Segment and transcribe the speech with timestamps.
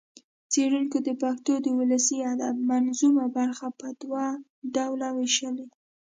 [0.51, 4.25] څېړنکو د پښتو د ولسي ادب منظومه برخه هم په دوه
[4.75, 5.65] ډوله وېشلې